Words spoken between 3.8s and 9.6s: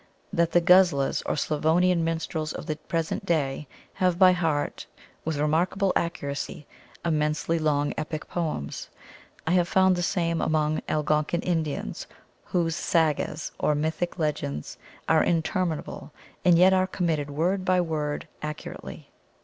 have by heart with remarkable accuracy immensely long epic poems. I